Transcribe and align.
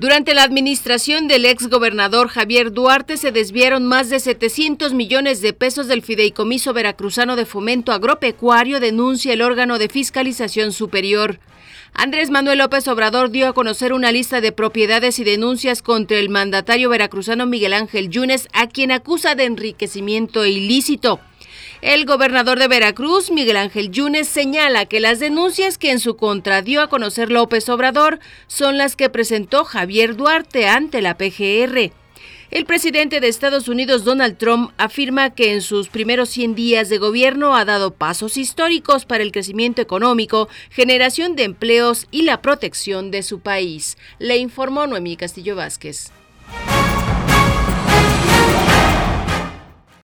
Durante 0.00 0.32
la 0.32 0.44
administración 0.44 1.26
del 1.26 1.44
ex 1.44 1.68
gobernador 1.68 2.28
Javier 2.28 2.72
Duarte 2.72 3.16
se 3.16 3.32
desviaron 3.32 3.84
más 3.84 4.08
de 4.10 4.20
700 4.20 4.94
millones 4.94 5.40
de 5.40 5.52
pesos 5.52 5.88
del 5.88 6.02
Fideicomiso 6.02 6.72
Veracruzano 6.72 7.34
de 7.34 7.44
Fomento 7.44 7.90
Agropecuario, 7.90 8.78
denuncia 8.78 9.32
el 9.32 9.42
órgano 9.42 9.76
de 9.76 9.88
fiscalización 9.88 10.72
superior. 10.72 11.40
Andrés 11.94 12.30
Manuel 12.30 12.58
López 12.58 12.86
Obrador 12.86 13.30
dio 13.30 13.48
a 13.48 13.52
conocer 13.54 13.92
una 13.92 14.12
lista 14.12 14.40
de 14.40 14.52
propiedades 14.52 15.18
y 15.18 15.24
denuncias 15.24 15.82
contra 15.82 16.18
el 16.18 16.28
mandatario 16.28 16.90
veracruzano 16.90 17.46
Miguel 17.46 17.72
Ángel 17.72 18.08
Yunes, 18.08 18.46
a 18.52 18.68
quien 18.68 18.92
acusa 18.92 19.34
de 19.34 19.46
enriquecimiento 19.46 20.46
ilícito. 20.46 21.18
El 21.80 22.06
gobernador 22.06 22.58
de 22.58 22.66
Veracruz, 22.66 23.30
Miguel 23.30 23.56
Ángel 23.56 23.92
Yunes, 23.92 24.26
señala 24.26 24.86
que 24.86 24.98
las 24.98 25.20
denuncias 25.20 25.78
que 25.78 25.92
en 25.92 26.00
su 26.00 26.16
contra 26.16 26.60
dio 26.60 26.82
a 26.82 26.88
conocer 26.88 27.30
López 27.30 27.68
Obrador 27.68 28.18
son 28.48 28.78
las 28.78 28.96
que 28.96 29.08
presentó 29.08 29.64
Javier 29.64 30.16
Duarte 30.16 30.66
ante 30.66 31.00
la 31.02 31.16
PGR. 31.16 31.92
El 32.50 32.64
presidente 32.64 33.20
de 33.20 33.28
Estados 33.28 33.68
Unidos, 33.68 34.02
Donald 34.02 34.38
Trump, 34.38 34.72
afirma 34.76 35.30
que 35.30 35.52
en 35.52 35.62
sus 35.62 35.88
primeros 35.88 36.30
100 36.30 36.56
días 36.56 36.88
de 36.88 36.98
gobierno 36.98 37.54
ha 37.54 37.64
dado 37.64 37.92
pasos 37.92 38.36
históricos 38.36 39.04
para 39.04 39.22
el 39.22 39.30
crecimiento 39.30 39.80
económico, 39.80 40.48
generación 40.70 41.36
de 41.36 41.44
empleos 41.44 42.08
y 42.10 42.22
la 42.22 42.42
protección 42.42 43.12
de 43.12 43.22
su 43.22 43.38
país. 43.38 43.98
Le 44.18 44.38
informó 44.38 44.88
Noemí 44.88 45.16
Castillo 45.16 45.54
Vázquez. 45.54 46.10